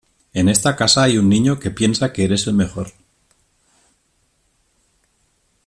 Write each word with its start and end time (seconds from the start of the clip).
En 0.33 0.49
esa 0.49 0.75
casa 0.75 1.03
hay 1.03 1.19
un 1.19 1.29
niño 1.29 1.59
que 1.59 1.69
piensa 1.69 2.11
que 2.11 2.23
eres 2.23 2.47
el 2.47 2.55
mejor. 2.55 2.91